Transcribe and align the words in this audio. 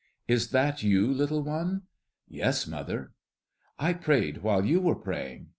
"Is 0.27 0.49
that 0.49 0.81
you, 0.81 1.13
little 1.13 1.43
one?" 1.43 1.83
"Yes, 2.27 2.65
mother." 2.65 3.11
"I 3.77 3.93
prayed 3.93 4.39
while 4.41 4.65
you 4.65 4.81
were 4.81 4.95
praying. 4.95 5.49